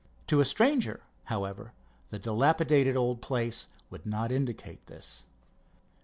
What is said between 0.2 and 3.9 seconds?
To a stranger, however, the dilapidated old place